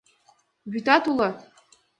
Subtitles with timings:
[0.71, 1.29] Вӱтат уло?